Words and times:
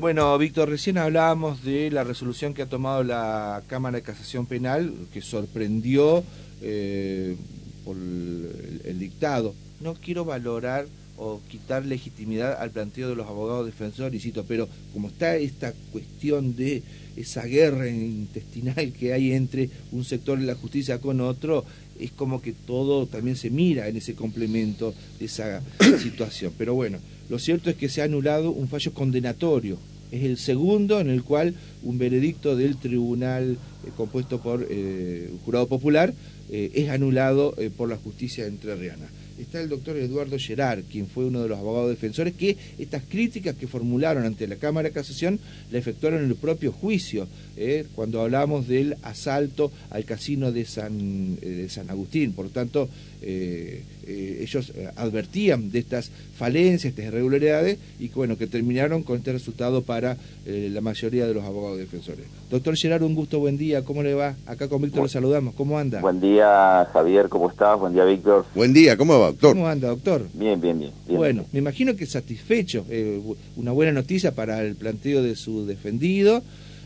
Bueno, 0.00 0.38
Víctor, 0.38 0.70
recién 0.70 0.96
hablábamos 0.96 1.62
de 1.62 1.90
la 1.90 2.04
resolución 2.04 2.54
que 2.54 2.62
ha 2.62 2.66
tomado 2.66 3.04
la 3.04 3.62
Cámara 3.66 3.96
de 3.96 4.02
Casación 4.02 4.46
Penal, 4.46 4.94
que 5.12 5.20
sorprendió 5.20 6.24
eh, 6.62 7.36
por 7.84 7.98
el, 7.98 8.98
dictado. 8.98 9.54
No 9.78 9.92
quiero 9.92 10.24
valorar 10.24 10.86
o 11.18 11.42
quitar 11.50 11.84
legitimidad 11.84 12.62
al 12.62 12.70
planteo 12.70 13.10
de 13.10 13.14
los 13.14 13.26
abogados 13.26 13.66
defensores, 13.66 14.26
pero 14.48 14.70
como 14.94 15.08
está 15.08 15.36
esta 15.36 15.74
cuestión 15.92 16.56
de 16.56 16.82
esa 17.14 17.44
guerra 17.44 17.86
intestinal 17.86 18.94
que 18.98 19.12
hay 19.12 19.32
entre 19.32 19.68
un 19.92 20.06
sector 20.06 20.38
de 20.38 20.46
la 20.46 20.54
justicia 20.54 20.98
con 20.98 21.20
otro, 21.20 21.66
es 21.98 22.10
como 22.12 22.40
que 22.40 22.54
todo 22.54 23.04
también 23.04 23.36
se 23.36 23.50
mira 23.50 23.86
en 23.86 23.98
ese 23.98 24.14
complemento 24.14 24.94
de 25.18 25.26
esa 25.26 25.60
situación. 26.02 26.54
Pero 26.56 26.72
bueno, 26.72 27.00
lo 27.28 27.38
cierto 27.38 27.68
es 27.68 27.76
que 27.76 27.90
se 27.90 28.00
ha 28.00 28.06
anulado 28.06 28.50
un 28.50 28.66
fallo 28.66 28.94
condenatorio 28.94 29.89
es 30.10 30.24
el 30.24 30.36
segundo 30.36 31.00
en 31.00 31.08
el 31.10 31.22
cual 31.22 31.54
un 31.82 31.98
veredicto 31.98 32.56
del 32.56 32.76
tribunal 32.76 33.56
compuesto 33.96 34.40
por 34.40 34.66
eh, 34.68 35.28
un 35.30 35.38
jurado 35.38 35.66
popular 35.66 36.12
eh, 36.50 36.70
es 36.74 36.88
anulado 36.90 37.54
por 37.76 37.88
la 37.88 37.96
justicia 37.96 38.46
entrerriana 38.46 39.08
está 39.42 39.60
el 39.60 39.68
doctor 39.68 39.96
Eduardo 39.96 40.38
Gerard, 40.38 40.84
quien 40.90 41.06
fue 41.06 41.24
uno 41.24 41.42
de 41.42 41.48
los 41.48 41.58
abogados 41.58 41.90
defensores, 41.90 42.34
que 42.34 42.56
estas 42.78 43.02
críticas 43.08 43.56
que 43.56 43.66
formularon 43.66 44.24
ante 44.24 44.46
la 44.46 44.56
Cámara 44.56 44.88
de 44.88 44.94
Casación 44.94 45.38
la 45.70 45.78
efectuaron 45.78 46.22
en 46.22 46.30
el 46.30 46.36
propio 46.36 46.72
juicio, 46.72 47.26
eh, 47.56 47.86
cuando 47.94 48.20
hablamos 48.20 48.68
del 48.68 48.96
asalto 49.02 49.72
al 49.90 50.04
casino 50.04 50.52
de 50.52 50.64
San, 50.64 51.38
eh, 51.42 51.46
de 51.46 51.68
San 51.68 51.90
Agustín. 51.90 52.32
Por 52.32 52.46
lo 52.46 52.50
tanto, 52.50 52.88
eh, 53.22 53.82
ellos 54.06 54.72
advertían 54.96 55.70
de 55.70 55.78
estas 55.78 56.10
falencias, 56.36 56.90
estas 56.90 57.06
irregularidades, 57.06 57.78
y 57.98 58.08
bueno, 58.08 58.36
que 58.36 58.46
terminaron 58.46 59.02
con 59.02 59.18
este 59.18 59.32
resultado 59.32 59.82
para 59.82 60.16
la 60.46 60.80
mayoría 60.80 61.28
de 61.28 61.34
los 61.34 61.44
abogados 61.44 61.78
defensores. 61.78 62.26
Doctor 62.50 62.76
Gerard, 62.76 63.04
un 63.04 63.14
gusto, 63.14 63.38
buen 63.38 63.56
día, 63.56 63.69
¿cómo 63.84 64.02
le 64.02 64.14
va? 64.14 64.34
Acá 64.46 64.68
con 64.68 64.82
Víctor 64.82 65.02
lo 65.02 65.08
saludamos, 65.08 65.54
¿cómo 65.54 65.78
anda? 65.78 66.00
Buen 66.00 66.20
día, 66.20 66.88
Javier, 66.92 67.28
¿cómo 67.28 67.48
estás? 67.48 67.78
Buen 67.78 67.92
día, 67.92 68.04
Víctor. 68.04 68.44
Buen 68.54 68.72
día, 68.72 68.96
¿cómo 68.96 69.18
va? 69.18 69.32
¿Cómo 69.40 69.68
anda, 69.68 69.88
doctor? 69.88 70.26
Bien, 70.34 70.60
bien, 70.60 70.78
bien. 70.78 70.92
bueno, 71.08 71.44
me 71.52 71.60
imagino 71.60 71.94
que 71.94 72.06
satisfecho. 72.06 72.84
Eh, 72.90 73.20
una 73.56 73.72
buena 73.72 73.92
noticia 73.92 74.34
para 74.34 74.62
el 74.62 74.74
planteo 74.74 75.22
de 75.22 75.36
su 75.36 75.66
defendido 75.66 76.42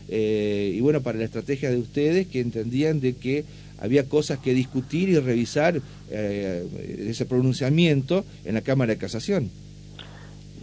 eh, 0.07 0.73
y 0.75 0.81
bueno, 0.81 1.01
para 1.01 1.17
la 1.17 1.25
estrategia 1.25 1.69
de 1.69 1.77
ustedes 1.77 2.27
que 2.27 2.39
entendían 2.39 2.99
de 2.99 3.15
que 3.15 3.45
había 3.79 4.07
cosas 4.07 4.39
que 4.39 4.53
discutir 4.53 5.09
y 5.09 5.19
revisar 5.19 5.81
eh, 6.09 7.07
ese 7.09 7.25
pronunciamiento 7.25 8.23
en 8.45 8.53
la 8.53 8.61
Cámara 8.61 8.93
de 8.93 8.97
Casación. 8.97 9.49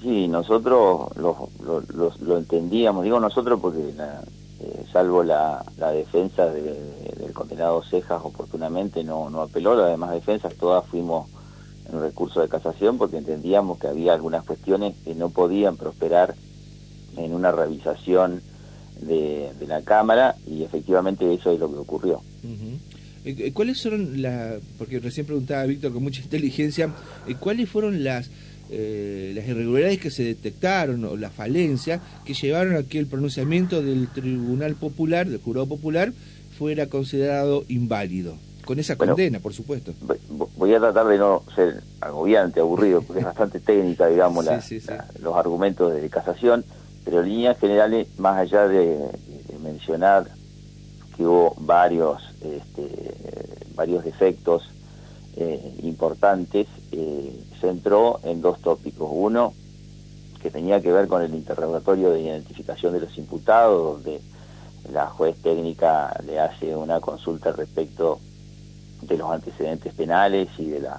Sí, 0.03 0.27
nosotros 0.27 1.17
lo, 1.17 1.48
lo, 1.64 2.39
entendíamos, 2.39 3.05
digo 3.05 3.20
nosotros 3.20 3.61
porque 3.61 3.79
salvo 4.93 5.23
la, 5.23 5.65
defensa 5.93 6.47
del 6.47 7.33
condenado 7.33 7.83
Cejas 7.83 8.21
oportunamente 8.25 9.05
no, 9.05 9.31
no 9.31 9.43
apeló, 9.43 9.75
las 9.75 9.91
demás 9.91 10.13
defensas 10.13 10.55
todas 10.55 10.87
fuimos 10.87 11.29
en 11.91 12.01
recurso 12.01 12.41
de 12.41 12.49
casación 12.49 12.99
porque 12.99 13.19
entendíamos 13.19 13.79
que 13.79 13.89
había 13.89 14.15
algunas 14.15 14.45
cuestiones 14.45 14.95
que 15.05 15.15
no 15.15 15.31
podían 15.31 15.77
prosperar 15.77 16.35
en 17.17 17.35
una 17.35 17.51
revisación 17.53 18.43
de, 19.01 19.51
la 19.67 19.83
Cámara 19.83 20.37
y 20.47 20.63
efectivamente 20.65 21.33
eso 21.33 21.51
es 21.51 21.59
lo 21.59 21.71
que 21.71 21.79
ocurrió. 21.79 22.21
Eh, 23.25 23.37
eh, 23.39 23.53
¿Cuáles 23.53 23.81
fueron 23.81 24.21
las, 24.21 24.61
porque 24.77 24.99
recién 24.99 25.25
preguntaba 25.25 25.65
Víctor 25.65 25.93
con 25.93 26.03
mucha 26.03 26.23
inteligencia, 26.25 26.93
eh, 27.27 27.35
cuáles 27.39 27.69
fueron 27.69 28.05
las, 28.05 28.31
las 28.73 29.47
irregularidades 29.47 30.01
que 30.01 30.11
se 30.11 30.25
detectaron 30.25 31.05
o 31.05 31.17
las 31.17 31.33
falencias 31.33 32.01
que 32.25 32.34
llevaron 32.34 32.77
a 32.77 32.83
que 32.84 32.98
el 32.98 33.06
pronunciamiento 33.06 33.83
del 33.83 34.09
Tribunal 34.09 34.77
Popular, 34.77 35.29
del 35.29 35.41
Jurado 35.41 35.67
Popular, 35.67 36.12
fuera 36.59 36.87
considerado 36.87 37.64
inválido? 37.69 38.37
Con 38.64 38.79
esa 38.79 38.97
condena, 38.97 39.41
por 39.41 39.53
supuesto. 39.53 39.92
Voy 40.57 40.73
a 40.73 40.79
tratar 40.79 41.08
de 41.08 41.19
no 41.19 41.42
ser 41.55 41.83
agobiante, 42.01 42.61
aburrido, 42.61 43.02
porque 43.02 43.20
es 43.20 43.27
bastante 43.33 43.58
técnica, 43.58 44.07
digamos, 44.07 44.47
los 45.20 45.36
argumentos 45.36 45.92
de 45.92 46.08
casación, 46.08 46.64
pero 47.05 47.23
en 47.23 47.29
líneas 47.29 47.58
generales, 47.58 48.07
más 48.18 48.39
allá 48.39 48.68
de, 48.68 48.98
mencionar 49.63 50.29
que 51.17 51.24
hubo 51.24 51.55
varios, 51.58 52.23
este, 52.41 52.89
varios 53.74 54.05
defectos 54.05 54.63
eh, 55.36 55.79
importantes, 55.83 56.67
eh, 56.91 57.45
se 57.62 57.68
entró 57.68 58.18
en 58.24 58.42
dos 58.42 58.61
tópicos. 58.61 59.08
Uno, 59.11 59.55
que 60.42 60.50
tenía 60.50 60.80
que 60.80 60.92
ver 60.92 61.06
con 61.06 61.23
el 61.23 61.33
interrogatorio 61.33 62.11
de 62.11 62.20
identificación 62.20 62.92
de 62.92 63.00
los 63.00 63.17
imputados, 63.17 63.95
donde 63.95 64.20
la 64.92 65.06
juez 65.06 65.40
técnica 65.40 66.14
le 66.27 66.40
hace 66.40 66.74
una 66.74 67.00
consulta 67.00 67.52
respecto 67.52 68.18
de 69.02 69.17
los 69.17 69.30
antecedentes 69.30 69.95
penales 69.95 70.48
y 70.58 70.70
de 70.70 70.80
los 70.80 70.92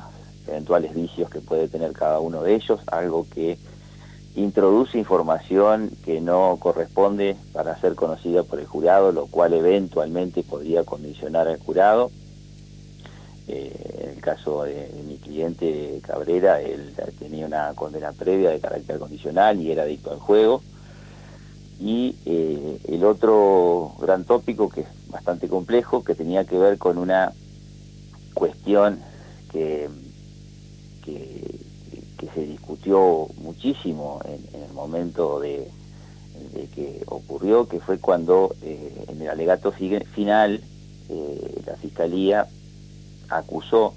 eventuales 0.47 0.95
vicios 0.95 1.29
que 1.29 1.41
puede 1.41 1.67
tener 1.67 1.91
cada 1.91 2.19
uno 2.19 2.41
de 2.41 2.55
ellos, 2.55 2.79
algo 2.87 3.27
que 3.29 3.57
introduce 4.35 4.97
información 4.97 5.91
que 6.05 6.21
no 6.21 6.57
corresponde 6.59 7.35
para 7.51 7.77
ser 7.79 7.95
conocida 7.95 8.43
por 8.43 8.59
el 8.59 8.65
jurado, 8.65 9.11
lo 9.11 9.27
cual 9.27 9.53
eventualmente 9.53 10.43
podría 10.43 10.85
condicionar 10.85 11.49
al 11.49 11.59
jurado. 11.59 12.09
Eh, 13.47 13.99
en 13.99 14.09
el 14.11 14.21
caso 14.21 14.63
de, 14.63 14.89
mi 15.05 15.17
cliente 15.17 15.99
Cabrera, 16.05 16.61
él 16.61 16.93
tenía 17.19 17.45
una 17.45 17.73
condena 17.73 18.13
previa 18.13 18.51
de 18.51 18.59
carácter 18.59 18.99
condicional 18.99 19.59
y 19.59 19.71
era 19.71 19.83
adicto 19.83 20.11
al 20.11 20.19
juego. 20.19 20.61
Y 21.79 22.15
eh, 22.25 22.79
el 22.87 23.03
otro 23.03 23.95
gran 23.99 24.23
tópico, 24.23 24.69
que 24.69 24.81
es 24.81 24.87
bastante 25.09 25.49
complejo, 25.49 26.03
que 26.03 26.15
tenía 26.15 26.45
que 26.45 26.57
ver 26.57 26.77
con 26.77 26.97
una 26.97 27.33
cuestión 28.33 28.99
que, 29.51 29.89
que, 31.03 31.59
se 32.33 32.45
discutió 32.45 33.27
muchísimo 33.37 34.19
en, 34.25 34.63
el 34.63 34.73
momento 34.73 35.39
de, 35.39 35.69
que 36.73 37.03
ocurrió, 37.05 37.67
que 37.67 37.79
fue 37.79 37.99
cuando 37.99 38.55
eh, 38.63 39.05
en 39.09 39.21
el 39.21 39.29
alegato 39.29 39.71
final 39.71 40.63
eh, 41.09 41.61
la 41.67 41.75
Fiscalía 41.75 42.47
acusó 43.37 43.93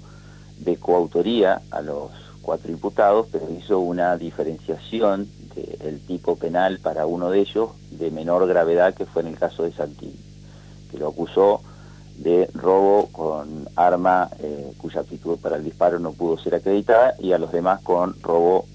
de 0.59 0.77
coautoría 0.77 1.61
a 1.71 1.81
los 1.81 2.11
cuatro 2.41 2.71
imputados, 2.71 3.27
pero 3.31 3.49
hizo 3.49 3.79
una 3.79 4.17
diferenciación 4.17 5.29
del 5.53 5.99
tipo 6.01 6.35
penal 6.37 6.79
para 6.79 7.05
uno 7.05 7.29
de 7.29 7.39
ellos 7.39 7.71
de 7.91 8.11
menor 8.11 8.47
gravedad 8.47 8.93
que 8.93 9.05
fue 9.05 9.23
en 9.23 9.29
el 9.29 9.39
caso 9.39 9.63
de 9.63 9.71
Santini, 9.73 10.19
que 10.91 10.97
lo 10.97 11.09
acusó 11.09 11.61
de 12.17 12.49
robo 12.53 13.07
con 13.11 13.67
arma 13.75 14.29
eh, 14.39 14.73
cuya 14.77 15.01
aptitud 15.01 15.37
para 15.39 15.57
el 15.57 15.63
disparo 15.63 15.99
no 15.99 16.13
pudo 16.13 16.37
ser 16.37 16.55
acreditada 16.55 17.15
y 17.19 17.31
a 17.31 17.37
los 17.37 17.51
demás 17.51 17.81
con 17.81 18.15
robo 18.21 18.65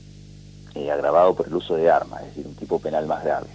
eh, 0.74 0.90
agravado 0.90 1.34
por 1.34 1.48
el 1.48 1.54
uso 1.54 1.74
de 1.74 1.90
arma, 1.90 2.18
es 2.20 2.28
decir, 2.28 2.46
un 2.46 2.54
tipo 2.54 2.78
penal 2.78 3.06
más 3.06 3.24
grave. 3.24 3.48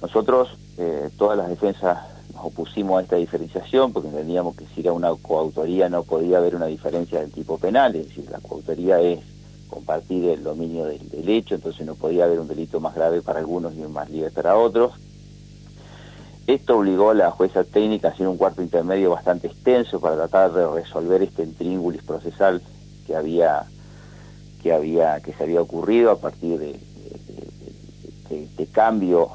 Nosotros, 0.00 0.48
eh, 0.78 1.10
todas 1.16 1.36
las 1.36 1.48
defensas 1.48 1.98
nos 2.34 2.44
opusimos 2.44 2.98
a 2.98 3.02
esta 3.02 3.16
diferenciación 3.16 3.92
porque 3.92 4.08
entendíamos 4.08 4.56
que 4.56 4.66
si 4.74 4.80
era 4.80 4.92
una 4.92 5.14
coautoría 5.14 5.88
no 5.88 6.02
podía 6.02 6.38
haber 6.38 6.56
una 6.56 6.66
diferencia 6.66 7.20
del 7.20 7.32
tipo 7.32 7.58
penal, 7.58 7.94
es 7.96 8.08
decir, 8.08 8.28
la 8.30 8.40
coautoría 8.40 9.00
es 9.00 9.20
compartir 9.68 10.28
el 10.28 10.42
dominio 10.42 10.84
del, 10.84 11.28
hecho, 11.28 11.56
entonces 11.56 11.84
no 11.84 11.94
podía 11.94 12.24
haber 12.24 12.38
un 12.38 12.48
delito 12.48 12.80
más 12.80 12.94
grave 12.94 13.22
para 13.22 13.40
algunos 13.40 13.74
y 13.74 13.80
más 13.80 14.08
libre 14.08 14.30
para 14.30 14.56
otros. 14.56 14.92
Esto 16.46 16.78
obligó 16.78 17.10
a 17.10 17.14
la 17.14 17.30
jueza 17.30 17.64
técnica 17.64 18.08
a 18.08 18.10
hacer 18.12 18.28
un 18.28 18.36
cuarto 18.36 18.62
intermedio 18.62 19.10
bastante 19.10 19.46
extenso 19.46 19.98
para 19.98 20.14
tratar 20.14 20.52
de 20.52 20.66
resolver 20.68 21.22
este 21.22 21.42
intríngulis 21.42 22.02
procesal 22.02 22.62
que 23.06 23.16
había 23.16 23.64
que 24.62 24.72
había 24.72 25.20
que 25.20 25.32
se 25.32 25.42
había 25.42 25.60
ocurrido 25.60 26.10
a 26.10 26.18
partir 26.18 26.58
de, 26.58 26.78
de, 28.28 28.66
cambio 28.66 29.30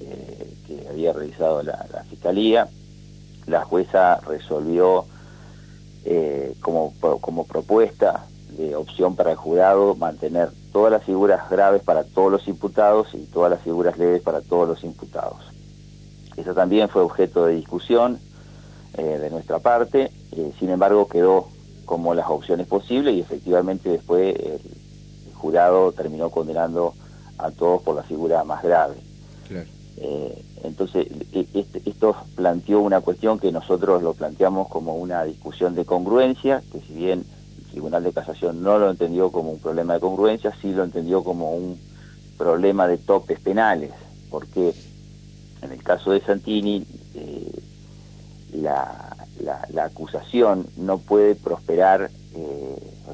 eh, 0.00 0.54
que 0.66 0.86
había 0.88 1.12
realizado 1.12 1.62
la, 1.62 1.86
La 3.46 3.64
jueza 3.64 4.20
resolvió 4.20 5.04
eh, 6.04 6.54
como, 6.60 6.92
como 7.20 7.46
propuesta 7.46 8.26
de 8.56 8.74
opción 8.74 9.16
para 9.16 9.32
el 9.32 9.36
jurado 9.36 9.94
mantener 9.94 10.50
todas 10.72 10.92
las 10.92 11.04
figuras 11.04 11.48
graves 11.50 11.82
para 11.82 12.04
todos 12.04 12.32
los 12.32 12.48
imputados 12.48 13.08
y 13.14 13.26
todas 13.26 13.50
las 13.50 13.60
figuras 13.60 13.98
leves 13.98 14.22
para 14.22 14.40
todos 14.40 14.68
los 14.68 14.84
imputados 14.84 15.56
eso 16.36 16.54
también 16.54 16.88
fue 16.88 17.02
objeto 17.02 17.46
de 17.46 17.56
discusión 17.56 18.18
eh, 18.96 19.18
de 19.18 19.30
nuestra 19.30 19.58
parte, 19.58 20.10
eh, 20.32 20.52
sin 20.58 20.70
embargo 20.70 21.08
quedó 21.08 21.48
como 21.84 22.14
las 22.14 22.28
opciones 22.28 22.66
posibles 22.66 23.14
y 23.14 23.20
efectivamente 23.20 23.88
después 23.90 24.36
el, 24.36 24.60
jurado 25.34 25.92
terminó 25.92 26.30
condenando 26.30 26.94
a 27.38 27.50
todos 27.50 27.82
por 27.82 27.94
la 27.94 28.02
figura 28.02 28.42
más 28.42 28.62
grave. 28.62 28.96
Eh, 29.98 30.44
entonces, 30.64 31.06
e, 31.32 31.46
este, 31.54 31.82
esto 31.88 32.16
planteó 32.34 32.80
una 32.80 33.00
cuestión 33.00 33.38
que 33.38 33.52
nosotros 33.52 34.02
lo 34.02 34.14
planteamos 34.14 34.68
como 34.68 34.96
una 34.96 35.24
discusión 35.24 35.74
de 35.74 35.84
congruencia, 35.84 36.62
que 36.72 36.80
si 36.80 36.94
bien 36.94 37.24
el 37.58 37.70
Tribunal 37.70 38.04
de 38.04 38.12
Casación 38.12 38.62
no 38.62 38.78
lo 38.78 38.90
entendió 38.90 39.30
como 39.30 39.50
un 39.50 39.58
problema 39.58 39.94
de 39.94 40.00
congruencia, 40.00 40.54
sí 40.60 40.72
lo 40.72 40.84
entendió 40.84 41.24
como 41.24 41.52
un 41.54 41.78
problema 42.36 42.86
de 42.86 42.98
topes 42.98 43.40
penales. 43.40 43.92
porque 44.30 44.74
en 45.62 45.72
el 45.72 45.82
caso 45.82 46.10
de 46.12 46.20
Santini 46.20 46.84
eh, 47.14 47.52
la, 48.52 49.16
la, 49.40 49.84
acusación 49.84 50.66
no 50.76 50.98
puede 50.98 51.34
prosperar, 51.34 52.10
eh, 52.34 52.55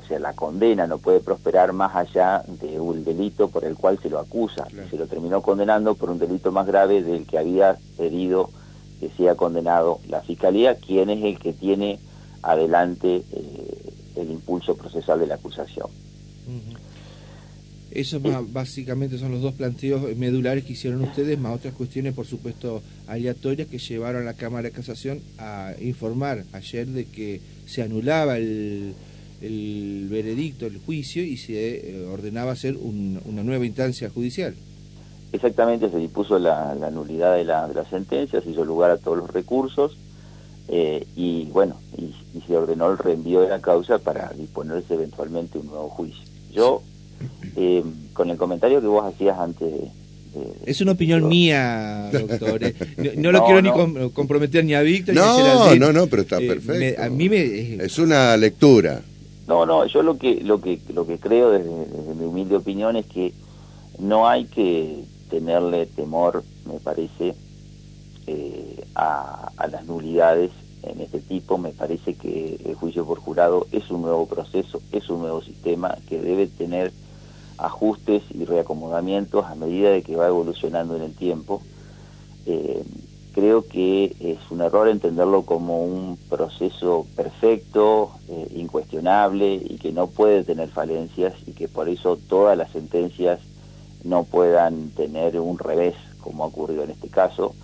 sea, 0.06 0.18
la 0.18 0.32
condena 0.32 0.86
no 0.86 0.98
puede 0.98 1.20
prosperar 1.20 1.72
más 1.72 1.94
allá 1.94 2.42
de 2.60 2.80
un 2.80 3.04
delito 3.04 3.48
por 3.48 3.64
el 3.64 3.74
cual 3.74 3.98
se 4.00 4.10
lo 4.10 4.18
acusa. 4.18 4.66
Se 4.90 4.96
lo 4.96 5.06
terminó 5.06 5.42
condenando 5.42 5.94
por 5.94 6.10
un 6.10 6.18
delito 6.18 6.52
más 6.52 6.66
grave 6.66 7.02
del 7.02 7.26
que 7.26 7.38
había 7.38 7.78
pedido 7.96 8.50
que 9.00 9.10
sea 9.10 9.34
condenado 9.34 9.98
la 10.08 10.20
Fiscalía, 10.22 10.76
quien 10.76 11.10
es 11.10 11.24
el 11.24 11.38
que 11.38 11.52
tiene 11.52 11.98
adelante 12.42 13.22
eh, 13.32 13.92
el 14.16 14.30
impulso 14.30 14.76
procesal 14.76 15.20
de 15.20 15.26
la 15.26 15.34
acusación. 15.34 15.88
Eso 17.90 18.20
básicamente 18.20 19.18
son 19.18 19.32
los 19.32 19.42
dos 19.42 19.54
planteos 19.54 20.16
medulares 20.16 20.64
que 20.64 20.72
hicieron 20.72 21.02
ustedes, 21.02 21.38
más 21.38 21.56
otras 21.56 21.74
cuestiones, 21.74 22.14
por 22.14 22.26
supuesto, 22.26 22.82
aleatorias 23.06 23.68
que 23.68 23.78
llevaron 23.78 24.22
a 24.22 24.24
la 24.24 24.34
Cámara 24.34 24.68
de 24.68 24.70
Casación 24.70 25.20
a 25.38 25.74
informar 25.80 26.44
ayer 26.52 26.86
de 26.86 27.04
que 27.04 27.40
se 27.66 27.82
anulaba 27.82 28.38
el, 28.38 28.94
veredicto, 29.42 30.66
el 30.66 30.78
juicio, 30.78 31.22
y 31.22 31.36
se 31.36 31.90
eh, 31.90 32.06
ordenaba 32.06 32.52
hacer 32.52 32.76
una 32.76 33.42
nueva 33.42 33.66
instancia 33.66 34.10
judicial. 34.10 34.54
Exactamente, 35.32 35.90
se 35.90 35.96
dispuso 35.96 36.38
la, 36.38 36.74
nulidad 36.92 37.36
de 37.36 37.44
la, 37.44 37.66
de 37.66 37.74
la 37.74 37.84
sentencia, 37.86 38.40
se 38.42 38.50
hizo 38.50 38.64
lugar 38.64 38.90
a 38.90 38.98
todos 38.98 39.16
los 39.16 39.30
recursos, 39.30 39.96
eh, 40.68 41.06
y 41.16 41.46
bueno, 41.46 41.76
y, 41.96 42.14
se 42.46 42.56
ordenó 42.56 42.90
el 42.90 42.98
reenvío 42.98 43.40
de 43.40 43.48
la 43.48 43.60
causa 43.60 43.98
para 43.98 44.32
disponerse 44.36 44.94
eventualmente 44.94 45.58
un 45.58 45.66
nuevo 45.66 45.88
juicio. 45.90 46.24
Yo 46.50 46.82
eh, 47.56 47.84
con 48.12 48.30
el 48.30 48.36
comentario 48.36 48.80
que 48.80 48.86
vos 48.86 49.04
hacías 49.04 49.38
antes 49.38 49.70
de... 49.70 49.90
es 50.66 50.80
una 50.80 50.92
opinión 50.92 51.28
mía, 51.28 52.10
doctor. 52.10 52.64
¿eh? 52.64 52.74
No, 53.16 53.32
lo 53.32 53.44
quiero 53.46 53.62
ni 53.62 54.10
comprometer 54.10 54.64
ni 54.64 54.74
a 54.74 54.80
Víctor. 54.80 55.14
No, 55.14 55.74
no, 55.76 55.92
no, 55.92 56.06
pero 56.08 56.22
está 56.22 56.38
eh, 56.38 56.48
perfecto. 56.48 57.02
a 57.02 57.08
mí 57.10 57.28
me... 57.28 57.74
Es 57.84 57.98
una 57.98 58.36
lectura. 58.36 59.02
No, 59.52 59.66
no, 59.66 59.84
yo 59.84 60.02
lo 60.02 60.16
que, 60.16 60.40
lo 60.40 60.62
que, 60.62 60.80
lo 60.94 61.06
que 61.06 61.18
creo 61.18 61.50
desde, 61.50 62.14
mi 62.14 62.24
humilde 62.24 62.56
opinión 62.56 62.96
es 62.96 63.04
que 63.04 63.34
no 63.98 64.26
hay 64.26 64.46
que 64.46 65.04
tenerle 65.28 65.84
temor, 65.84 66.42
me 66.64 66.80
parece, 66.80 67.34
a, 68.94 69.52
a 69.58 69.66
las 69.66 69.84
nulidades 69.84 70.52
en 70.82 71.02
este 71.02 71.20
tipo. 71.20 71.58
Me 71.58 71.68
parece 71.68 72.14
que 72.14 72.58
el 72.64 72.74
juicio 72.76 73.04
por 73.04 73.18
jurado 73.18 73.66
es 73.72 73.90
un 73.90 74.00
nuevo 74.00 74.24
proceso, 74.24 74.80
es 74.90 75.10
un 75.10 75.20
nuevo 75.20 75.42
sistema 75.42 75.98
que 76.08 76.18
debe 76.18 76.46
tener 76.46 76.90
ajustes 77.58 78.22
y 78.30 78.46
reacomodamientos 78.46 79.44
a 79.44 79.54
medida 79.54 79.90
de 79.90 80.02
que 80.02 80.16
va 80.16 80.28
evolucionando 80.28 80.96
en 80.96 81.02
el 81.02 81.14
tiempo. 81.14 81.60
Eh, 82.46 82.82
creo 83.32 83.66
que 83.66 84.14
es 84.20 84.38
un 84.50 84.60
error 84.60 84.88
entenderlo 84.88 85.42
como 85.42 85.84
un 85.84 86.18
proceso 86.28 87.06
perfecto, 87.16 88.12
eh, 88.28 88.48
incuestionable 88.56 89.54
y 89.54 89.78
que 89.78 89.92
no 89.92 90.06
puede 90.06 90.44
tener 90.44 90.68
falencias 90.68 91.34
y 91.46 91.52
que 91.52 91.68
por 91.68 91.88
eso 91.88 92.18
todas 92.28 92.56
las 92.56 92.70
sentencias 92.70 93.40
no 94.04 94.24
puedan 94.24 94.90
tener 94.90 95.38
un 95.38 95.58
revés 95.58 95.94
como 96.20 96.44
ha 96.44 96.46
ocurrido 96.46 96.84
en 96.84 96.90
este 96.90 97.08
caso. 97.08 97.54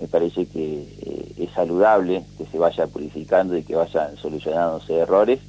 Me 0.00 0.08
parece 0.08 0.46
que 0.46 0.82
eh, 1.00 1.32
es 1.38 1.50
saludable 1.52 2.24
que 2.38 2.46
se 2.46 2.58
vaya 2.58 2.86
purificando 2.86 3.56
y 3.56 3.62
que 3.62 3.74
vayan 3.74 4.16
solucionándose 4.16 4.94
errores, 4.94 5.40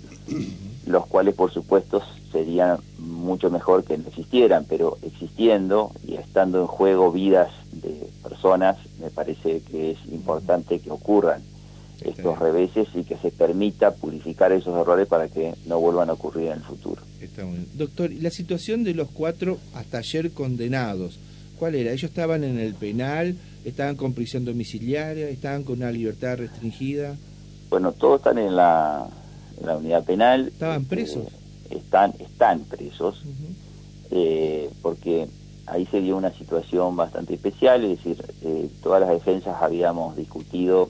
los 0.87 1.05
cuales 1.05 1.35
por 1.35 1.51
supuesto 1.51 2.01
serían 2.31 2.79
mucho 2.97 3.49
mejor 3.49 3.83
que 3.83 3.97
no 3.97 4.07
existieran, 4.07 4.65
pero 4.67 4.97
existiendo 5.01 5.91
y 6.05 6.15
estando 6.15 6.61
en 6.61 6.67
juego 6.67 7.11
vidas 7.11 7.49
de 7.71 8.09
personas, 8.23 8.77
me 8.99 9.09
parece 9.09 9.61
que 9.61 9.91
es 9.91 9.97
importante 10.11 10.79
que 10.79 10.91
ocurran 10.91 11.41
estos 12.01 12.37
reveses 12.39 12.87
y 12.93 13.03
que 13.03 13.17
se 13.17 13.31
permita 13.31 13.95
purificar 13.95 14.51
esos 14.51 14.79
errores 14.79 15.07
para 15.07 15.27
que 15.27 15.55
no 15.65 15.79
vuelvan 15.79 16.09
a 16.09 16.13
ocurrir 16.13 16.47
en 16.47 16.53
el 16.53 16.63
futuro. 16.63 17.01
Está 17.19 17.43
Doctor, 17.73 18.11
la 18.11 18.29
situación 18.29 18.83
de 18.83 18.93
los 18.93 19.09
cuatro 19.09 19.57
hasta 19.73 19.97
ayer 19.97 20.31
condenados, 20.31 21.19
¿cuál 21.57 21.75
era? 21.75 21.91
¿Ellos 21.91 22.09
estaban 22.09 22.43
en 22.43 22.59
el 22.59 22.75
penal? 22.75 23.35
¿Estaban 23.65 23.95
con 23.95 24.13
prisión 24.13 24.45
domiciliaria? 24.45 25.27
¿Estaban 25.27 25.63
con 25.63 25.77
una 25.77 25.91
libertad 25.91 26.37
restringida? 26.37 27.17
Bueno, 27.69 27.91
todos 27.91 28.19
están 28.19 28.37
en 28.37 28.55
la, 28.55 29.09
unidad 29.61 30.03
penal. 30.03 30.47
¿Estaban 30.47 30.81
este, 30.81 30.95
presos? 30.95 31.23
están, 31.69 32.13
están 32.19 32.61
presos, 32.61 33.21
eh, 34.11 34.69
porque 34.81 35.27
ahí 35.65 35.85
se 35.87 36.01
dio 36.01 36.17
una 36.17 36.31
situación 36.31 36.95
bastante 36.95 37.33
especial, 37.35 37.83
es 37.83 37.97
decir, 37.97 38.23
eh, 38.41 38.69
todas 38.81 39.01
las 39.01 39.09
defensas 39.09 39.61
habíamos 39.61 40.15
discutido 40.15 40.89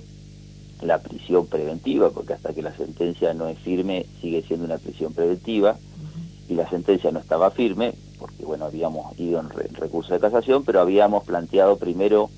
la 0.81 0.99
prisión 0.99 1.47
preventiva, 1.47 2.11
porque 2.11 2.33
hasta 2.33 2.53
que 2.53 2.61
la 2.61 2.75
sentencia 2.75 3.33
no 3.33 3.47
es 3.47 3.57
firme 3.59 4.05
sigue 4.21 4.43
siendo 4.43 4.65
una 4.65 4.77
prisión 4.77 5.13
preventiva, 5.13 5.77
y 6.47 6.53
la 6.53 6.69
sentencia 6.69 7.11
no 7.11 7.19
estaba 7.19 7.51
firme, 7.51 7.93
porque 8.19 8.45
bueno, 8.45 8.65
habíamos 8.65 9.17
ido 9.19 9.39
en, 9.39 9.49
recurso 9.49 10.13
de 10.13 10.19
casación, 10.19 10.63
pero 10.63 10.79
habíamos 10.79 11.23
planteado 11.23 11.77
primero, 11.77 12.29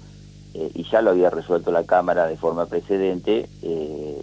eh, 0.53 0.71
y 0.73 0.83
ya 0.83 1.01
lo 1.01 1.11
había 1.11 1.29
resuelto 1.29 1.71
la 1.71 1.83
Cámara 1.83 2.25
de 2.25 2.37
forma 2.37 2.65
precedente, 2.65 3.49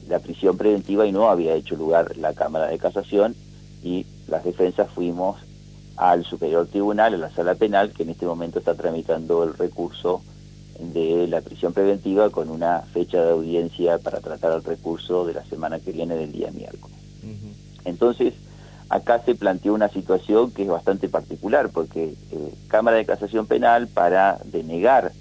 la 0.08 0.18
prisión 0.18 0.56
preventiva 0.56 1.06
y 1.06 1.12
no 1.12 1.28
había 1.28 1.54
hecho 1.54 1.76
lugar 1.76 2.16
la 2.16 2.32
Cámara 2.32 2.66
de 2.66 2.78
Casación, 2.78 3.34
y 3.82 4.06
las 4.28 4.44
defensas 4.44 4.90
fuimos 4.90 5.36
al 5.96 6.24
Superior 6.24 6.66
Tribunal, 6.66 7.14
a 7.14 7.18
la 7.18 7.30
Sala 7.30 7.54
Penal, 7.54 7.92
que 7.92 8.02
en 8.02 8.10
este 8.10 8.26
momento 8.26 8.58
está 8.58 8.74
tramitando 8.74 9.44
el 9.44 9.54
recurso 9.54 10.22
de 10.78 11.26
la 11.26 11.40
prisión 11.40 11.72
preventiva 11.72 12.30
con 12.30 12.50
una 12.50 12.80
fecha 12.92 13.22
de 13.22 13.30
audiencia 13.30 13.98
para 13.98 14.20
tratar 14.20 14.52
el 14.52 14.64
recurso 14.64 15.24
de 15.24 15.34
la 15.34 15.44
semana 15.46 15.80
que 15.80 15.92
viene 15.92 16.16
del 16.16 16.32
día 16.32 16.50
miércoles. 16.50 16.96
Entonces, 17.84 18.34
acá 18.88 19.22
se 19.24 19.34
planteó 19.34 19.72
una 19.72 19.88
situación 19.88 20.50
que 20.50 20.62
es 20.62 20.68
bastante 20.68 21.08
particular, 21.08 21.70
porque 21.70 22.14
eh, 22.30 22.54
Cámara 22.68 22.96
de 22.96 23.06
Casación 23.06 23.46
Penal, 23.46 23.88
para 23.88 24.38
denegar, 24.44 25.12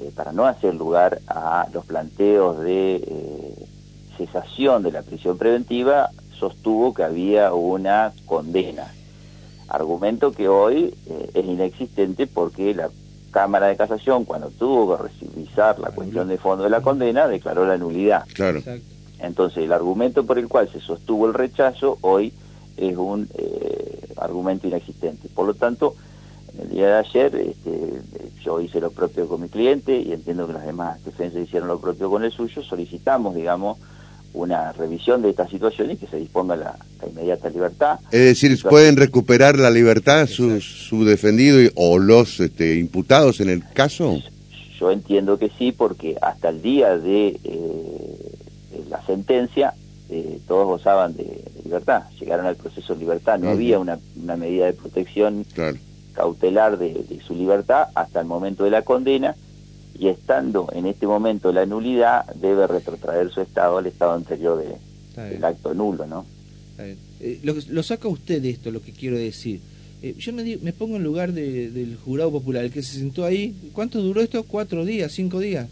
eh, 0.00 0.10
para 0.14 0.32
no 0.32 0.46
hacer 0.46 0.74
lugar 0.74 1.20
a 1.26 1.68
los 1.72 1.84
planteos 1.84 2.60
de 2.60 2.96
eh, 2.96 3.35
cesación 4.16 4.82
de 4.82 4.92
la 4.92 5.02
prisión 5.02 5.38
preventiva, 5.38 6.10
sostuvo 6.38 6.94
que 6.94 7.02
había 7.02 7.52
una 7.52 8.12
condena, 8.26 8.92
argumento 9.68 10.32
que 10.32 10.48
hoy 10.48 10.94
eh, 11.06 11.30
es 11.34 11.44
inexistente 11.44 12.26
porque 12.26 12.74
la 12.74 12.90
Cámara 13.30 13.66
de 13.66 13.76
Casación, 13.76 14.24
cuando 14.24 14.50
tuvo 14.50 14.96
que 14.96 15.02
revisar 15.20 15.78
la 15.78 15.90
cuestión 15.90 16.28
de 16.28 16.38
fondo 16.38 16.64
de 16.64 16.70
la 16.70 16.80
condena, 16.80 17.28
declaró 17.28 17.66
la 17.66 17.76
nulidad. 17.76 18.24
Claro. 18.32 18.62
Entonces, 19.18 19.64
el 19.64 19.72
argumento 19.72 20.24
por 20.24 20.38
el 20.38 20.48
cual 20.48 20.70
se 20.70 20.80
sostuvo 20.80 21.26
el 21.26 21.34
rechazo 21.34 21.98
hoy 22.00 22.32
es 22.76 22.96
un 22.96 23.28
eh, 23.34 24.08
argumento 24.16 24.68
inexistente. 24.68 25.28
Por 25.34 25.46
lo 25.46 25.54
tanto, 25.54 25.94
en 26.54 26.62
el 26.62 26.70
día 26.70 26.86
de 26.86 26.94
ayer 26.94 27.34
este, 27.36 28.00
yo 28.42 28.60
hice 28.60 28.80
lo 28.80 28.90
propio 28.90 29.28
con 29.28 29.42
mi 29.42 29.48
cliente 29.48 29.98
y 29.98 30.12
entiendo 30.12 30.46
que 30.46 30.54
los 30.54 30.64
demás 30.64 31.04
defensas 31.04 31.42
hicieron 31.42 31.68
lo 31.68 31.78
propio 31.78 32.08
con 32.08 32.24
el 32.24 32.32
suyo, 32.32 32.62
solicitamos, 32.62 33.34
digamos, 33.34 33.78
una 34.36 34.70
revisión 34.72 35.22
de 35.22 35.30
esta 35.30 35.48
situación 35.48 35.90
y 35.90 35.96
que 35.96 36.06
se 36.06 36.18
disponga 36.18 36.56
la, 36.56 36.76
inmediata 37.08 37.48
libertad. 37.48 37.98
Es 38.10 38.40
decir, 38.40 38.58
¿pueden 38.62 38.96
recuperar 38.96 39.58
la 39.58 39.70
libertad 39.70 40.26
su, 40.26 40.60
su 40.60 41.04
defendido 41.04 41.70
o 41.74 41.98
los 41.98 42.40
este, 42.40 42.76
imputados 42.76 43.40
en 43.40 43.48
el 43.48 43.62
caso? 43.72 44.20
Yo 44.78 44.90
entiendo 44.90 45.38
que 45.38 45.50
sí, 45.58 45.72
porque 45.72 46.16
hasta 46.20 46.50
el 46.50 46.60
día 46.60 46.98
de, 46.98 47.38
eh, 47.42 48.36
la 48.90 49.04
sentencia 49.06 49.72
eh, 50.10 50.38
todos 50.46 50.66
gozaban 50.66 51.16
de, 51.16 51.42
libertad, 51.64 52.02
llegaron 52.20 52.46
al 52.46 52.56
proceso 52.56 52.94
de 52.94 53.00
libertad, 53.00 53.38
no 53.38 53.50
había 53.50 53.78
una, 53.78 53.98
una, 54.22 54.36
medida 54.36 54.66
de 54.66 54.72
protección 54.74 55.44
cautelar 56.12 56.78
de 56.78 57.20
su 57.26 57.34
libertad 57.34 57.88
hasta 57.94 58.20
el 58.20 58.26
momento 58.26 58.64
de 58.64 58.70
la 58.70 58.82
condena 58.82 59.34
y 59.98 60.08
estando 60.08 60.68
en 60.72 60.86
este 60.86 61.06
momento 61.06 61.52
la 61.52 61.66
nulidad, 61.66 62.26
debe 62.34 62.66
retrotraer 62.66 63.30
su 63.30 63.40
estado 63.40 63.78
al 63.78 63.86
estado 63.86 64.12
anterior 64.12 64.58
de, 64.58 65.22
del 65.22 65.44
acto 65.44 65.74
nulo, 65.74 66.06
¿no? 66.06 66.26
Eh, 66.78 67.40
lo, 67.42 67.82
saca 67.82 68.08
usted 68.08 68.42
de 68.42 68.50
esto, 68.50 68.70
lo 68.70 68.82
que 68.82 68.92
quiero 68.92 69.16
decir. 69.16 69.60
Eh, 70.02 70.14
yo 70.18 70.32
me, 70.32 70.58
me, 70.58 70.72
pongo 70.72 70.96
en 70.96 71.04
lugar 71.04 71.32
del 71.32 71.96
jurado 72.04 72.30
popular, 72.30 72.64
el 72.64 72.70
que 72.70 72.82
se 72.82 72.98
sentó 72.98 73.24
ahí. 73.24 73.70
¿Cuánto 73.72 74.00
duró 74.00 74.20
esto? 74.20 74.42
¿Cuatro 74.44 74.84
días? 74.84 75.12
¿Cinco 75.12 75.40
días? 75.40 75.68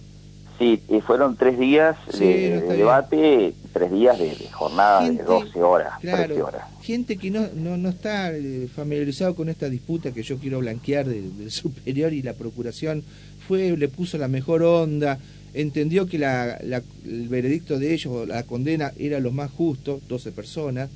Sí, 0.59 0.81
fueron 1.05 1.37
tres 1.37 1.59
días 1.59 1.97
de, 2.17 2.61
debate, 2.61 3.55
tres 3.73 3.91
días 3.91 4.17
de, 4.17 4.37
jornada 4.53 5.11
de 5.11 5.21
12 5.21 5.61
horas, 5.61 5.99
claro, 6.01 6.47
horas. 6.47 6.63
Gente 6.81 7.17
que 7.17 7.31
no, 7.33 7.49
no, 7.57 7.77
no 7.77 7.89
está 7.89 8.33
eh, 8.33 8.69
familiarizado 8.73 9.35
con 9.35 9.49
esta 9.49 9.69
disputa 9.69 10.13
que 10.13 10.23
yo 10.23 10.39
quiero 10.39 10.61
blanquear 10.61 11.07
del 11.07 11.51
superior 11.51 12.13
y 12.13 12.23
la 12.23 12.35
procuración 12.35 13.03
fue, 13.47 13.77
le 13.77 13.89
puso 13.89 14.19
la 14.19 14.29
mejor 14.29 14.63
onda, 14.63 15.19
entendió 15.55 16.07
que 16.07 16.19
la, 16.19 16.57
el 17.05 17.29
veredicto 17.29 17.79
de 17.79 17.95
ellos, 17.95 18.27
la 18.27 18.43
condena, 18.43 18.93
era 18.99 19.21
lo 19.21 19.31
más 19.31 19.51
justo, 19.51 20.01
12 20.09 20.33
personas. 20.33 20.91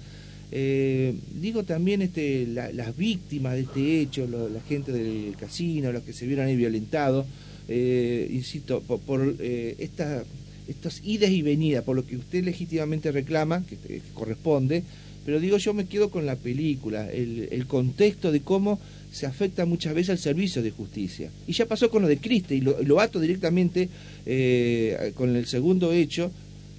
Eh, 0.51 1.15
digo 1.41 1.65
también 1.65 2.01
este, 2.01 2.47
las 2.47 2.97
víctimas 2.97 3.55
de 3.55 3.61
este 3.61 4.01
hecho, 4.01 4.27
la 4.27 4.61
gente 4.63 4.93
del 4.93 5.35
casino, 5.39 5.93
los 5.93 6.03
que 6.03 6.13
se 6.13 6.27
vieron 6.27 6.47
ahí 6.47 6.57
violentados, 6.57 7.27
eh, 7.69 8.29
insisto, 8.31 8.81
por, 8.81 9.37
eh, 9.39 9.77
esta, 9.79 10.25
estas 10.67 11.03
idas 11.05 11.31
y 11.31 11.43
venidas, 11.43 11.85
por 11.85 11.97
lo 11.97 12.07
que 12.07 12.17
usted 12.17 12.43
legítimamente 12.45 13.13
reclama, 13.13 13.63
que, 13.67 14.01
corresponde, 14.15 14.83
pero 15.27 15.39
digo 15.39 15.59
yo 15.59 15.75
me 15.75 15.85
quedo 15.85 16.09
con 16.09 16.25
la 16.25 16.37
película, 16.37 17.11
el, 17.11 17.67
contexto 17.67 18.33
de 18.33 18.41
cómo 18.41 18.81
se 19.11 19.27
afecta 19.27 19.65
muchas 19.67 19.95
veces 19.95 20.11
al 20.11 20.19
servicio 20.19 20.63
de 20.63 20.71
justicia. 20.71 21.31
Y 21.47 21.53
ya 21.53 21.67
pasó 21.67 21.91
con 21.91 22.03
lo 22.03 22.09
de 22.09 22.19
Criste, 22.19 22.55
y 22.55 22.61
lo, 22.61 23.01
ato 23.01 23.21
directamente 23.21 23.89
eh, 24.27 25.13
con 25.15 25.35
el 25.35 25.47
segundo 25.47 25.93
hecho, 25.93 26.31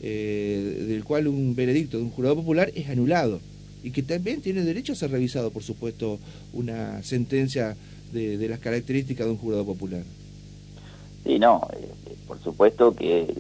del 0.01 1.03
cual 1.03 1.27
un 1.27 1.55
veredicto 1.55 1.98
de 1.98 2.03
un 2.03 2.09
jurado 2.09 2.38
popular 2.38 2.71
es 2.74 2.88
anulado 2.88 3.41
y 3.83 3.91
que 3.91 4.03
también 4.03 4.41
tiene 4.41 4.63
derecho 4.63 4.93
a 4.93 4.95
ser 4.95 5.12
revisado, 5.12 5.51
por 5.51 5.63
supuesto, 5.63 6.19
una 6.53 7.01
sentencia 7.03 7.75
de, 8.12 8.48
las 8.48 8.59
características 8.59 9.25
de 9.25 9.31
un 9.31 9.38
jurado 9.38 9.65
popular. 9.65 10.03
Sí, 11.24 11.39
no, 11.39 11.67
eh, 11.74 11.88
por 12.27 12.41
supuesto 12.41 12.95
que, 12.95 13.21
eh, 13.21 13.36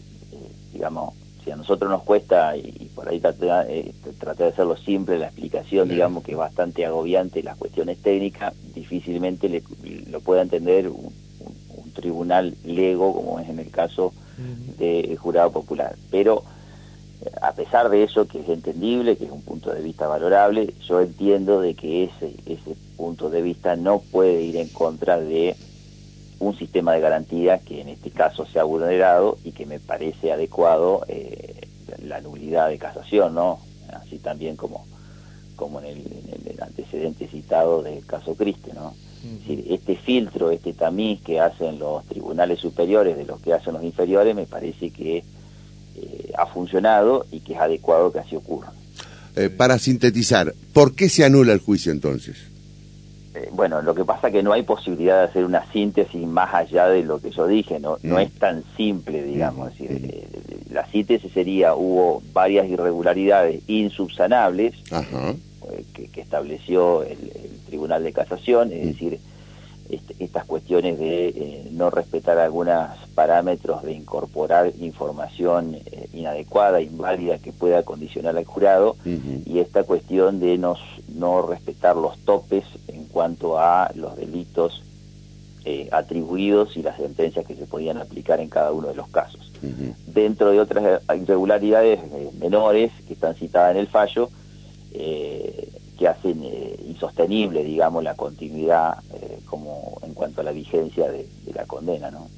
digamos, 0.73 1.13
si 1.49 1.53
a 1.53 1.55
nosotros 1.55 1.89
nos 1.89 2.03
cuesta, 2.03 2.55
y, 2.55 2.91
por 2.93 3.09
ahí 3.09 3.19
traté, 3.19 3.47
eh, 3.69 3.91
de 4.37 4.45
hacerlo 4.45 4.77
simple, 4.77 5.17
la 5.17 5.25
explicación, 5.25 5.89
digamos, 5.89 6.23
que 6.23 6.33
es 6.33 6.37
bastante 6.37 6.85
agobiante 6.85 7.41
las 7.41 7.57
cuestiones 7.57 7.97
técnicas, 8.03 8.53
difícilmente 8.75 9.63
lo 10.11 10.19
pueda 10.21 10.43
entender 10.43 10.89
un, 10.89 11.11
tribunal 11.95 12.55
lego, 12.63 13.13
como 13.13 13.39
es 13.39 13.49
en 13.49 13.59
el 13.59 13.71
caso 13.71 14.13
del 14.77 15.17
jurado 15.17 15.51
popular. 15.51 15.95
Pero 16.11 16.43
a 17.41 17.51
pesar 17.53 17.89
de 17.89 18.03
eso, 18.03 18.25
que 18.27 18.39
es 18.39 18.47
entendible, 18.47 19.17
que 19.17 19.25
es 19.25 19.31
un 19.31 19.41
punto 19.41 19.73
de 19.73 19.81
vista 19.81 20.07
valorable, 20.07 20.73
yo 20.87 21.01
entiendo 21.01 21.59
de 21.59 21.73
que 21.73 22.05
ese, 22.05 22.35
ese 22.45 22.75
punto 22.95 23.29
de 23.29 23.41
vista 23.41 23.75
no 23.75 23.99
puede 23.99 24.43
ir 24.43 24.55
en 24.55 24.69
contra 24.69 25.19
de 25.19 25.57
un 26.39 26.57
sistema 26.57 26.93
de 26.93 27.01
garantía 27.01 27.59
que 27.59 27.81
en 27.81 27.89
este 27.89 28.11
caso 28.11 28.45
se 28.45 28.59
ha 28.59 28.63
vulnerado 28.63 29.37
y 29.43 29.51
que 29.51 29.65
me 29.65 29.79
parece 29.79 30.31
adecuado 30.31 31.05
eh, 31.07 31.67
la 32.03 32.21
nulidad 32.21 32.69
de 32.69 32.77
casación, 32.77 33.35
¿no? 33.35 33.59
Así 33.93 34.19
también 34.19 34.55
como, 34.55 34.85
como 35.55 35.81
en, 35.81 35.87
el, 35.87 36.61
antecedente 36.61 37.27
citado 37.27 37.83
del 37.83 38.05
caso 38.05 38.35
Criste, 38.35 38.73
¿no? 38.73 38.93
Es 39.23 39.39
decir, 39.39 39.65
este 39.69 39.97
filtro, 39.97 40.49
este 40.51 40.73
tamiz 40.73 41.21
que 41.21 41.39
hacen 41.39 41.77
los 41.77 42.05
tribunales 42.05 42.59
superiores 42.59 43.17
de 43.17 43.25
los 43.25 43.41
que 43.41 43.53
hacen 43.53 43.73
los 43.73 43.83
inferiores, 43.83 44.33
me 44.33 44.45
parece 44.45 44.91
que 44.91 45.23
eh, 45.95 46.31
ha 46.37 46.45
funcionado 46.45 47.25
y 47.31 47.41
que 47.41 47.53
es 47.53 47.59
adecuado 47.59 48.11
que 48.11 48.19
así 48.19 48.35
ocurra. 48.37 48.71
Eh, 49.35 49.49
para 49.49 49.77
sintetizar, 49.77 50.53
¿por 50.73 50.95
qué 50.95 51.09
se 51.09 51.25
anula 51.25 51.53
el 51.53 51.59
juicio 51.59 51.91
entonces? 51.91 52.37
Eh, 53.39 53.49
bueno, 53.51 53.81
lo 53.81 53.95
que 53.95 54.03
pasa 54.03 54.27
es 54.27 54.33
que 54.33 54.43
no 54.43 54.51
hay 54.51 54.63
posibilidad 54.63 55.19
de 55.19 55.23
hacer 55.25 55.45
una 55.45 55.65
síntesis 55.71 56.27
más 56.27 56.53
allá 56.53 56.87
de 56.87 57.03
lo 57.03 57.19
que 57.19 57.31
yo 57.31 57.47
dije, 57.47 57.79
no, 57.79 57.97
no 58.03 58.15
mm. 58.15 58.19
es 58.19 58.33
tan 58.33 58.63
simple, 58.75 59.23
digamos. 59.23 59.67
Mm. 59.67 59.77
decir, 59.87 60.27
la 60.71 60.85
síntesis 60.87 61.31
sería, 61.31 61.73
hubo 61.75 62.21
varias 62.33 62.67
irregularidades 62.67 63.61
insubsanables 63.67 64.75
que, 65.93 66.21
estableció 66.21 67.03
el, 67.03 67.17
Tribunal 67.67 68.03
de 68.03 68.13
Casación, 68.13 68.73
es 68.73 68.83
mm. 68.83 68.87
decir, 68.87 69.19
este, 69.89 70.15
estas 70.19 70.45
cuestiones 70.45 70.99
de 70.99 71.29
eh, 71.29 71.67
no 71.71 71.89
respetar 71.89 72.37
algunos 72.37 72.89
parámetros, 73.15 73.83
de 73.83 73.93
incorporar 73.93 74.71
información 74.79 75.75
eh, 75.75 76.07
inadecuada, 76.13 76.81
inválida 76.81 77.39
que 77.39 77.51
pueda 77.51 77.83
condicionar 77.83 78.37
al 78.37 78.45
jurado, 78.45 78.95
y 79.05 79.59
esta 79.59 79.83
cuestión 79.83 80.39
de 80.39 80.57
no, 80.57 80.75
no 81.15 81.41
respetar 81.41 81.95
los 81.95 82.17
topes 82.19 82.63
en 82.87 82.98
cuanto 83.11 83.59
a 83.59 83.91
los 83.95 84.15
delitos 84.15 84.83
eh, 85.65 85.89
atribuidos 85.91 86.77
y 86.77 86.83
las 86.83 86.97
sentencias 86.97 87.45
que 87.45 87.55
se 87.55 87.65
podían 87.65 87.97
aplicar 87.97 88.39
en 88.39 88.49
cada 88.49 88.71
uno 88.71 88.87
de 88.87 88.95
los 88.95 89.09
casos. 89.09 89.51
Dentro 90.07 90.51
de 90.51 90.59
otras 90.61 91.01
irregularidades 91.13 91.99
menores 92.39 92.93
que 93.05 93.13
están 93.13 93.35
citadas 93.35 93.71
en 93.71 93.81
el 93.81 93.87
fallo, 93.87 94.29
que 94.89 96.07
hacen 96.07 96.45
insostenible, 96.87 97.65
digamos, 97.65 98.05
la 98.05 98.15
continuidad 98.15 98.99
como 99.45 99.99
en 100.03 100.13
cuanto 100.13 100.39
a 100.39 100.43
la 100.45 100.51
vigencia 100.51 101.11
de, 101.11 101.27
la 101.53 101.65
condena, 101.65 102.09
¿no? 102.09 102.29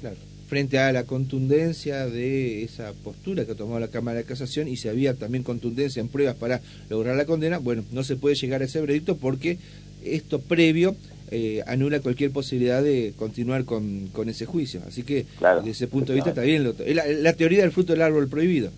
Claro. 0.00 0.16
Frente 0.48 0.78
a 0.78 0.92
la 0.92 1.04
contundencia 1.04 2.06
de 2.06 2.62
esa 2.62 2.92
postura 2.92 3.44
que 3.44 3.52
ha 3.52 3.56
tomado 3.56 3.80
la 3.80 3.88
Cámara 3.88 4.18
de 4.18 4.24
Casación 4.24 4.68
y 4.68 4.76
si 4.76 4.88
había 4.88 5.14
también 5.14 5.42
contundencia 5.42 6.00
en 6.00 6.08
pruebas 6.08 6.36
para 6.36 6.60
lograr 6.88 7.16
la 7.16 7.24
condena, 7.24 7.58
bueno, 7.58 7.84
no 7.90 8.04
se 8.04 8.16
puede 8.16 8.36
llegar 8.36 8.62
a 8.62 8.66
ese 8.66 8.80
veredicto 8.80 9.16
porque 9.16 9.58
esto 10.04 10.40
previo 10.40 10.94
eh, 11.32 11.62
anula 11.66 11.98
cualquier 11.98 12.30
posibilidad 12.30 12.82
de 12.82 13.12
continuar 13.18 13.64
con, 13.64 14.08
con 14.12 14.28
ese 14.28 14.46
juicio. 14.46 14.80
Así 14.86 15.02
que 15.02 15.26
desde 15.40 15.70
ese 15.70 15.88
punto 15.88 16.12
de 16.12 16.16
vista 16.16 16.30
está 16.30 16.42
bien. 16.42 16.62
la, 16.64 17.06
la 17.06 17.32
teoría 17.32 17.62
del 17.62 17.72
fruto 17.72 17.92
del 17.92 18.02
árbol 18.02 18.28
prohibido. 18.28 18.70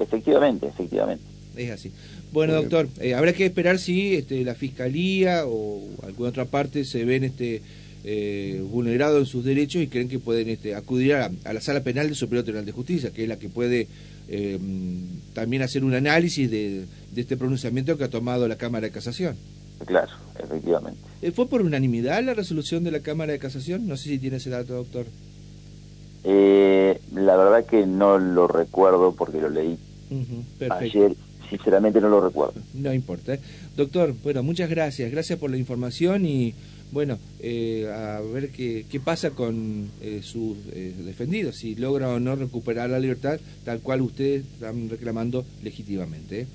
Efectivamente, 0.00 0.66
efectivamente. 0.66 1.24
Es 1.56 1.70
así. 1.70 1.92
Bueno, 2.32 2.54
doctor, 2.54 2.88
eh, 3.00 3.14
habrá 3.14 3.34
que 3.34 3.44
esperar 3.44 3.78
si 3.78 4.14
este, 4.14 4.42
la 4.42 4.54
fiscalía 4.54 5.42
o 5.46 5.82
alguna 6.02 6.30
otra 6.30 6.46
parte 6.46 6.86
se 6.86 7.04
ven 7.04 7.24
este, 7.24 7.60
eh, 8.04 8.62
vulnerados 8.68 9.20
en 9.20 9.26
sus 9.26 9.44
derechos 9.44 9.82
y 9.82 9.88
creen 9.88 10.08
que 10.08 10.18
pueden 10.18 10.48
este, 10.48 10.74
acudir 10.74 11.14
a, 11.14 11.30
la 11.52 11.60
sala 11.60 11.82
penal 11.82 12.06
del 12.06 12.16
Superior 12.16 12.44
Tribunal 12.44 12.66
de 12.66 12.72
Justicia, 12.72 13.10
que 13.10 13.22
es 13.22 13.28
la 13.28 13.38
que 13.38 13.48
puede 13.48 13.88
eh, 14.28 14.58
también 15.34 15.62
hacer 15.62 15.84
un 15.84 15.94
análisis 15.94 16.50
de, 16.50 16.84
este 17.14 17.36
pronunciamiento 17.36 17.96
que 17.96 18.04
ha 18.04 18.10
tomado 18.10 18.48
la 18.48 18.56
Cámara 18.56 18.86
de 18.86 18.92
Casación. 18.92 19.36
Claro, 19.86 20.12
efectivamente. 20.38 21.00
¿Fue 21.32 21.48
por 21.48 21.62
unanimidad 21.62 22.22
la 22.22 22.34
resolución 22.34 22.84
de 22.84 22.90
la 22.90 23.00
Cámara 23.00 23.32
de 23.32 23.38
Casación? 23.38 23.86
No 23.86 23.96
sé 23.96 24.10
si 24.10 24.18
tiene 24.18 24.36
ese 24.36 24.50
dato, 24.50 24.74
doctor. 24.74 25.06
la 26.24 27.36
verdad 27.36 27.64
que 27.66 27.86
no 27.86 28.18
lo 28.18 28.48
recuerdo 28.48 29.14
porque 29.14 29.40
lo 29.40 29.48
leí 29.48 29.78
ayer 30.70 31.14
sinceramente 31.48 32.00
no 32.00 32.08
lo 32.08 32.20
recuerdo. 32.20 32.54
No 32.74 32.92
importa. 32.92 33.34
¿eh? 33.34 33.40
Doctor, 33.76 34.14
bueno, 34.22 34.42
muchas 34.42 34.70
gracias. 34.70 35.10
Gracias 35.10 35.38
por 35.38 35.50
la 35.50 35.58
información 35.58 36.24
y, 36.24 36.54
bueno, 36.92 37.18
eh, 37.40 37.90
a 37.92 38.20
ver 38.20 38.50
qué, 38.50 38.86
qué 38.88 39.00
pasa 39.00 39.30
con 39.30 39.90
eh, 40.00 40.20
sus 40.22 40.56
defendidos, 40.66 41.56
si 41.56 41.74
logra 41.74 42.08
o 42.10 42.20
no 42.20 42.36
recuperar 42.36 42.90
la 42.90 43.00
libertad 43.00 43.40
tal 43.64 43.80
cual 43.80 44.02
ustedes 44.02 44.44
están 44.44 44.88
reclamando 44.88 45.44
legítimamente. 45.62 46.46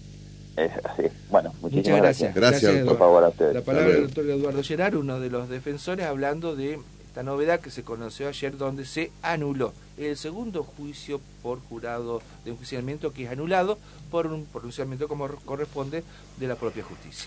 Es 0.56 0.72
así. 0.84 1.04
Bueno, 1.30 1.54
muchas 1.62 1.98
gracias. 1.98 2.34
Gracias, 2.34 2.86
por 2.86 2.98
favor 2.98 3.24
a 3.24 3.30
ustedes. 3.30 3.54
La 3.54 3.62
palabra 3.62 3.94
del 3.94 4.04
doctor 4.04 4.30
Eduardo 4.30 4.64
Gerard, 4.64 4.96
uno 4.96 5.20
de 5.20 5.30
los 5.30 5.50
defensores, 5.50 6.06
hablando 6.06 6.56
de 6.56 6.80
esta 7.18 7.24
novedad 7.24 7.60
que 7.60 7.72
se 7.72 7.84
conoció 7.84 8.28
ayer 8.28 8.58
donde 8.58 8.86
se 8.86 9.12
anuló 9.24 9.74
el 9.98 10.16
segundo 10.18 10.64
juicio 10.64 11.20
por 11.42 11.60
jurado 11.62 12.22
de 12.46 12.52
enjuiciamiento 12.52 13.12
que 13.12 13.24
es 13.24 13.32
anulado 13.32 13.80
por 14.12 14.28
un 14.28 14.46
pronunciamiento 14.46 15.08
como 15.08 15.28
corresponde 15.28 16.04
de 16.40 16.48
la 16.48 16.56
propia 16.56 16.84
justicia. 16.84 17.26